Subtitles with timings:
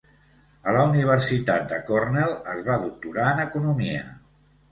[0.69, 4.01] A la Universitat de Cornell es va doctorar en economia.